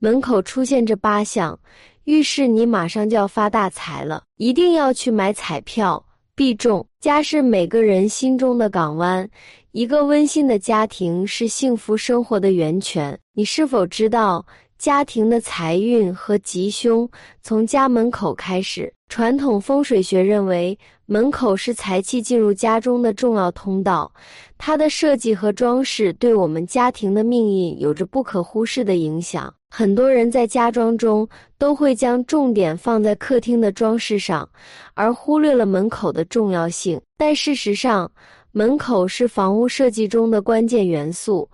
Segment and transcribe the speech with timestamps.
[0.00, 1.58] 门口出现这八项，
[2.04, 4.22] 预示你马上就要发大财了。
[4.36, 6.86] 一定要去买彩票，必中。
[7.00, 9.28] 家是每个人心中的港湾，
[9.72, 13.18] 一个温馨的家庭是幸福生活的源泉。
[13.32, 14.46] 你是否知道，
[14.78, 17.08] 家庭的财运和吉凶
[17.42, 18.94] 从家门口开始？
[19.08, 24.12] 传统风水学认为，门口是财气进入家中的重要通道，
[24.56, 29.52] 它的设计和装饰对我们家庭的命运有着不可忽视的影响。
[29.70, 31.28] 很多人在家装中
[31.58, 34.48] 都会将重点放在客厅的装饰上，
[34.94, 37.00] 而忽略了门口的重要性。
[37.16, 38.10] 但事实上，
[38.50, 41.48] 门口是房屋设计中的关键元素，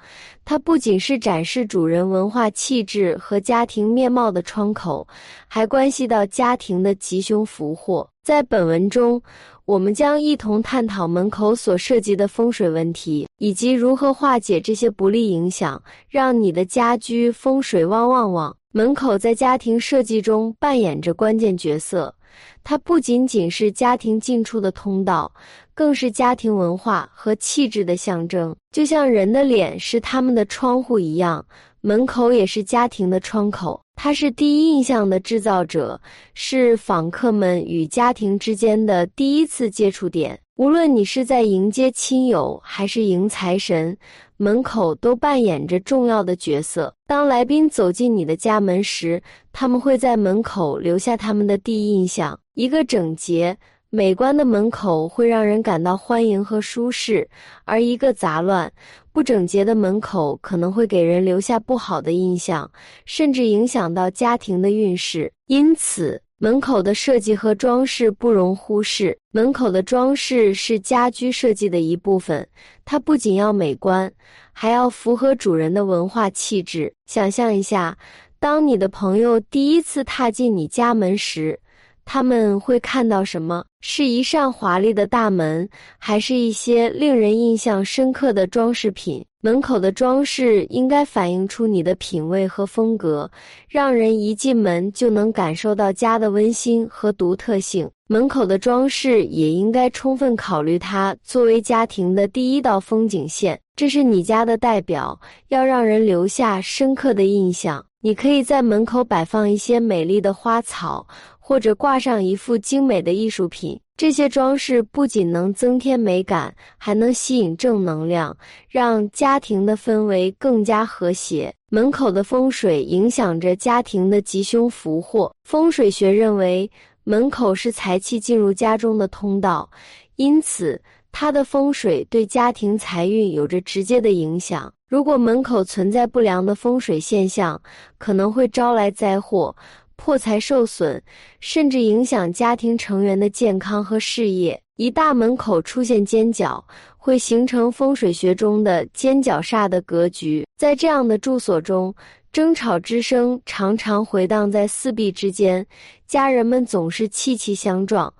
[0.44, 5.06] 它不仅是展示主人文化气质和家庭面貌的窗口，
[5.48, 8.08] 还关系到家庭的吉凶福祸。
[8.22, 9.20] 在本文中，
[9.66, 18.54] 我们将一同探讨门口所涉及的风水问题，以及如何化解这些不利影响，让你的家居风水旺旺旺。
[18.72, 22.14] 门口在家庭设计中扮演着关键角色。
[22.62, 25.32] 它不仅仅是家庭进出的通道，
[25.72, 28.54] 更是家庭文化和气质的象征。
[28.70, 31.46] 就像人的脸是他们的窗户一样，
[31.80, 33.80] 门口也是家庭的窗口。
[33.94, 36.00] 它是第一印象的制造者，
[36.34, 40.38] 是访客们与家庭之间的第一次接触点。
[40.56, 43.96] 无论你是在迎接亲友，还是迎财神。
[44.36, 46.92] 门口都扮演着重要的角色。
[47.06, 49.22] 当来宾走进你的家门时，
[49.52, 52.38] 他们会在门口留下他们的第一印象。
[52.54, 53.56] 一个整洁、
[53.90, 57.28] 美观的门口会让人感到欢迎和舒适，
[57.64, 58.72] 而一个杂乱、
[59.14, 62.68] 不整洁的门口可能会给人留下不好的印象，
[63.06, 65.32] 甚至影响到家庭的运势。
[65.46, 69.16] 因此，门口的设计和装饰不容忽视。
[69.30, 72.44] 门口的装饰是家居设计的一部分，
[72.84, 74.12] 它不仅要美观，
[74.52, 76.92] 还要符合主人的文化气质。
[77.06, 77.96] 想象一下，
[78.40, 81.60] 当你的朋友第一次踏进你家门时，
[82.04, 83.64] 他们会看到什么？
[83.86, 85.68] 是一扇华丽的大门，
[85.98, 89.22] 还是一些令人印象深刻的装饰品？
[89.42, 93.30] 门口的装饰应该反映出你的品味和风格，
[93.68, 97.86] 让人一进门就能感受到家的温馨和独特性。
[98.08, 107.84] 门口的装饰也应该充分考虑它作为家庭的第一道风景线，这是你家的代表，要让人留下深刻的印象。
[108.00, 111.06] 你可以在门口摆放一些美丽的花草。
[111.46, 118.34] 或者挂上一幅精美的艺术品，这些装饰不仅能增添美感，还能吸引正能量，
[118.66, 121.54] 让家庭的氛围更加和谐。
[121.68, 125.30] 门口的风水影响着家庭的吉凶福祸。
[125.44, 126.70] 风水学认为，
[127.02, 129.68] 门口是财气进入家中的通道，
[130.16, 130.80] 因此
[131.12, 134.72] 它的风水对家庭财运有着直接的影响。
[134.88, 137.60] 如果门口存在不良的风水现象，
[137.98, 139.54] 可能会招来灾祸。
[139.96, 141.00] 破财受损，
[141.40, 144.60] 甚至影响家庭成员的健康和事业。
[144.76, 146.64] 一大门口出现尖角，
[146.96, 150.44] 会形成风水学中的尖角煞的格局。
[150.56, 151.94] 在这样的住所中，
[152.32, 155.64] 争吵之声常常回荡在四壁之间，
[156.08, 158.12] 家人们总是气气相撞。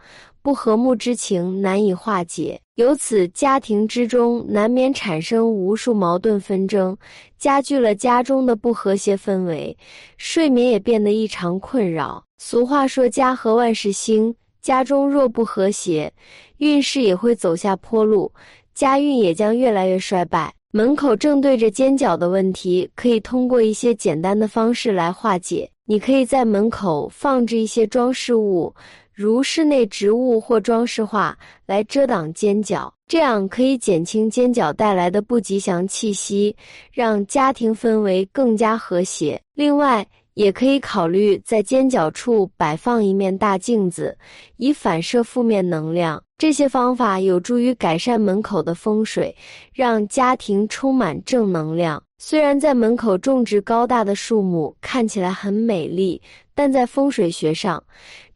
[0.43, 6.97] 不和睦之情难以化解，由此家庭之中难免产生无数矛盾纷争，
[7.39, 9.77] 加剧了家中的不和谐氛围，
[10.17, 12.25] 睡眠也变得异常困扰。
[12.39, 16.13] 俗话说：“家和万事兴”，家中若不和谐，
[16.57, 18.33] 运势也会走下坡路，
[18.75, 20.53] 家运也将越来越衰败。
[20.73, 25.71] 门口正对着尖角的问题，可以通过一些简单的方式来化解。
[25.87, 28.75] 你可以在门口放置一些装饰物。
[29.15, 36.55] 如室内植物或装饰画来遮挡尖角，这样可以减轻尖角带来的不吉祥气息，
[36.91, 39.41] 让家庭氛围更加和谐。
[39.55, 40.05] 另外，
[40.35, 44.19] 也可以考虑在尖角处摆放一面大镜子，
[44.57, 46.21] 以反射负面能量。
[46.37, 49.35] 这些方法有助于改善门口的风水，
[49.73, 52.03] 让家庭充满正能量。
[52.19, 56.21] 虽然在门口种植高大的树木看起来很美丽，
[56.55, 57.83] 但在风水学上，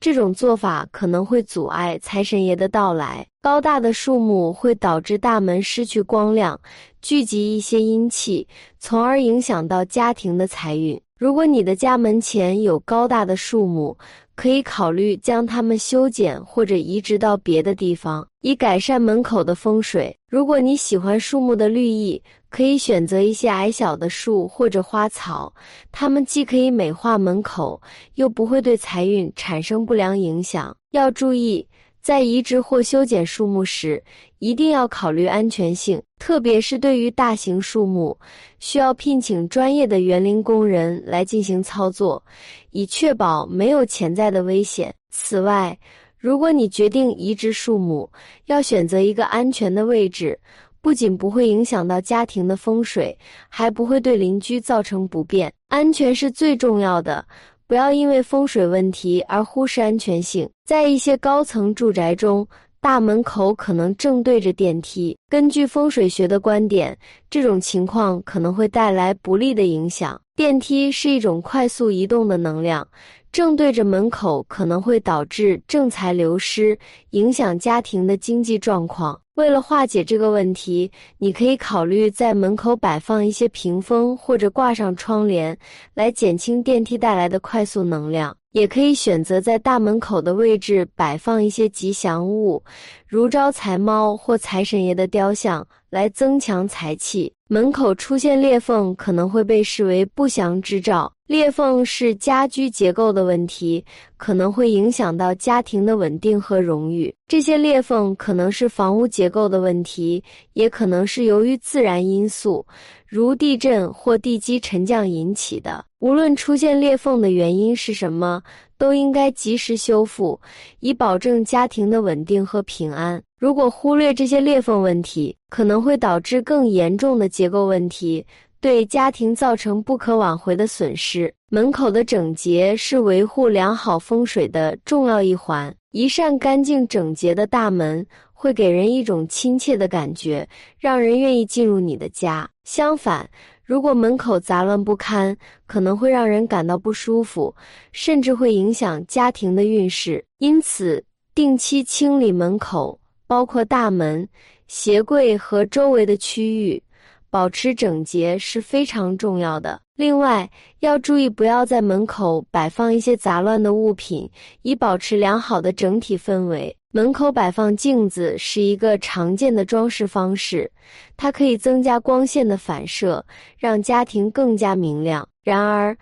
[0.00, 3.26] 这种做法可能会阻碍财神爷的到来。
[3.41, 6.61] 高大的树木会导致大门失去光亮，
[7.00, 8.47] 聚集一些阴气，
[8.79, 11.00] 从而影响到家庭的财运。
[11.17, 13.97] 如果你的家门前有高大的树木，
[14.38, 20.17] 可以考虑将它们修剪或者移植到别的地方，以改善门口的风水。
[20.29, 25.52] 如果你喜欢树木的绿意，可以选择一些矮小的树或者花草，
[25.90, 27.82] 它们既可以美化门口，
[28.14, 30.73] 又不会对财运产生不良影响。
[30.93, 31.67] 要注意，
[32.00, 34.03] 在移植或修剪树木时，
[34.39, 38.17] 一定要考虑安全性，特别是对于大型树木，
[38.61, 42.23] 需要聘请专业的园林工人来进行操作，
[42.71, 44.95] 以确保没有潜在的危险。
[45.11, 45.79] 此外，
[46.17, 48.11] 如果你决定移植树木，
[48.47, 50.39] 要选择一个安全的位置，
[50.81, 53.17] 不仅不会影响到家庭的风水，
[53.49, 55.53] 还不会对邻居造成不便。
[55.69, 57.25] 安全是最重要的。
[57.69, 60.49] 不要因为风水问题而忽视安全性。
[60.65, 62.49] 在一些高层住宅中，
[62.81, 65.15] 大门口可能正对着电梯。
[65.29, 66.97] 根据风水学的观点，
[67.29, 70.19] 这种情况可能会带来不利的影响。
[70.35, 72.88] 电梯是一种快速移动的能量，
[73.30, 76.78] 正对着门口可能会导致正财流失，
[77.10, 79.20] 影响家庭的经济状况。
[79.34, 85.56] 为了化解这个问题，你可以考虑在门口摆放一些屏风，或者挂上窗帘，
[85.94, 88.36] 来减轻电梯带来的快速能量。
[88.58, 92.60] 也可以选择在大门口的位置摆放一些吉祥物，
[93.06, 97.32] 如招财猫或财神爷的雕像，来增强财气。
[97.46, 101.10] 门口出现裂缝可能会被视为不祥之兆。
[101.28, 103.84] 裂缝是家居结构的问题，
[104.19, 107.15] 可能会影响到家庭的稳定和荣誉。
[107.26, 110.23] 这些裂缝可能是房屋结构的问题，
[110.53, 112.67] 也可能是由于自然因素，
[113.06, 115.82] 如地震或地基沉降引起的。
[116.00, 118.43] 无论出现裂缝的原因是什么，
[118.76, 120.38] 都应该及时修复，
[120.81, 123.21] 以保证家庭的稳定和平安。
[123.37, 128.25] 如果忽略这些裂缝问题，可能会导致更严重的结构问题。
[128.60, 131.32] 对家庭造成不可挽回的损失。
[131.50, 135.75] 门口的整洁是维护良好风水的重要一环。
[135.93, 140.46] 一扇干净整洁的大门会给人一种亲切的感觉，
[140.78, 142.49] 让人愿意进入你的家。
[142.64, 143.28] 相反，
[143.64, 145.34] 如果门口杂乱不堪，
[145.66, 147.54] 可能会让人感到不舒服，
[147.90, 150.22] 甚至会影响家庭的运势。
[150.38, 151.02] 因此，
[151.34, 154.28] 定期清理门口，包括大门、
[154.66, 156.82] 鞋柜和周围的区域。
[157.30, 159.80] 保持整洁是非常重要的。
[159.96, 160.48] 另外，
[160.80, 164.30] 要注意不要在门口摆放一些杂乱的物品，
[164.62, 166.75] 以保持良好的整体氛围。
[166.92, 170.70] 门口摆放镜子是一个常见的装饰方式，
[171.16, 173.25] 它可以增加光线的反射，
[173.58, 175.28] 让家庭更加明亮。
[175.42, 175.94] 然而，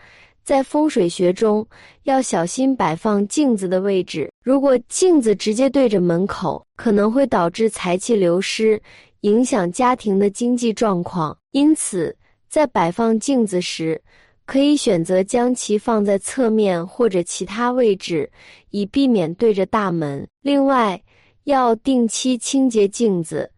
[0.45, 1.67] 在风水学中，
[2.05, 4.31] 要小心摆放镜子的位置。
[4.45, 8.81] 如果镜子直接对着门口，可能会导致财气流失。
[9.27, 12.17] 影响家庭的经济状况，因此
[12.49, 14.01] 在摆放镜子时，
[14.45, 18.31] 可以选择将其放在侧面或者其他位置，
[18.71, 20.25] 以避免对着大门。
[20.43, 21.03] 另外，
[21.43, 23.51] 要定期清洁镜子，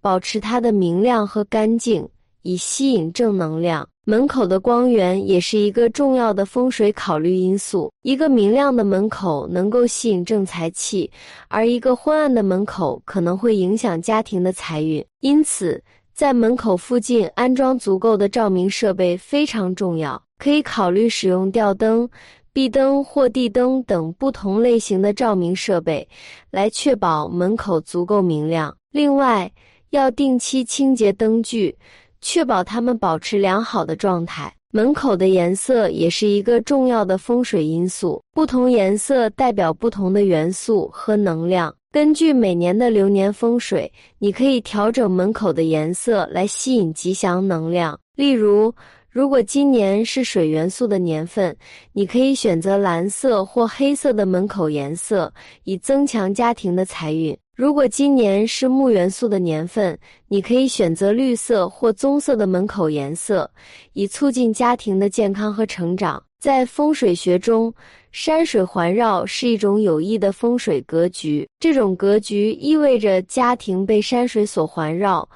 [0.00, 2.08] 保持它的明亮和干净，
[2.46, 3.86] 以吸引正能量。
[4.04, 7.90] 门口的光源也是一个重要的风水考虑因素。
[8.02, 11.10] 一个明亮的门口能够吸引正财气，
[11.48, 15.04] 而一个昏暗的门口可能会影响家庭的财运。
[15.22, 15.82] 因此，
[16.14, 20.22] 在门口附近安装足够的照明设备非常重要。
[20.38, 22.08] 可以考虑使用吊灯、
[22.52, 26.06] 壁灯或地灯等不同类型的照明设备，
[26.50, 28.72] 来确保门口足够明亮。
[28.92, 29.50] 另外，
[29.90, 31.76] 要定期清洁灯具。
[32.20, 34.52] 确保它们保持良好的状态。
[34.72, 41.74] 门口的颜色也是一个重要的风水因素，不同颜色代表不同的元素和能量。
[41.90, 47.98] 根据每年的流年风水，你可以调整门口的颜色来吸引吉祥能量。
[48.16, 48.74] 例如，
[49.08, 51.56] 如果今年是水元素的年份，
[51.92, 55.32] 你可以选择蓝色或黑色的门口颜色，
[55.64, 57.34] 以增强家庭的财运。
[57.56, 59.98] 如果今年是木元素的年份，
[60.28, 63.50] 你可以选择绿色或棕色的门口颜色，
[63.94, 66.22] 以促进家庭的健康和成长。
[66.38, 67.72] 在风水学中，
[68.12, 71.48] 山水环绕是一种有益的风水格局。
[71.58, 75.26] 这种格局意味着家庭被山水所环绕，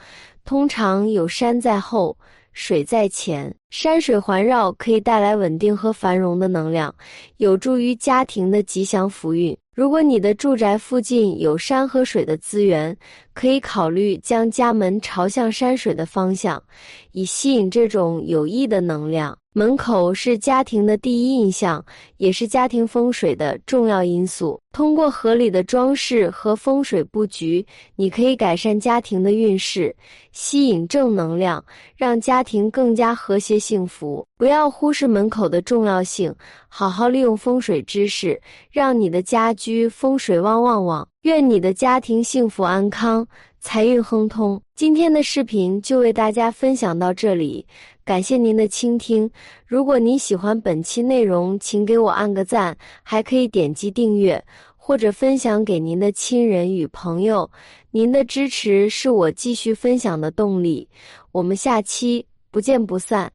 [0.44, 2.14] 通常有山在后，
[2.52, 3.50] 水在前。
[3.70, 6.94] 山水环绕可以带来稳定和繁荣的能量，
[7.38, 9.56] 有助于家庭的吉祥福运。
[9.80, 12.94] 如果你的住宅附近有山和水的资源，
[13.40, 16.62] 可以考虑将家门朝向山水的方向，
[17.12, 19.34] 以吸引这种有益的能量。
[19.54, 21.82] 门口是家庭的第一印象，
[22.18, 24.60] 也是家庭风水的重要因素。
[24.72, 27.64] 通过合理的装饰和风水布局，
[27.96, 29.96] 你可以改善家庭的运势，
[30.32, 31.64] 吸引正能量，
[31.96, 34.24] 让家庭更加和谐幸福。
[34.36, 36.32] 不要忽视门口的重要性，
[36.68, 38.38] 好好利用风水知识，
[38.70, 41.08] 让你的家居风水旺旺旺。
[41.22, 43.26] 愿你的家庭幸福安康，
[43.60, 44.60] 财运亨通。
[44.74, 47.66] 今天的视频就为大家分享到这里。
[48.06, 49.30] 感谢您的倾听。
[49.66, 54.42] 如果您喜欢本期内容，请给我按个赞，还可以点击订阅。
[54.82, 57.48] 或者分享给您的亲人与朋友。
[57.92, 60.88] 您的支持是我继续分享的动力。
[61.30, 63.30] 我们下期不见不散。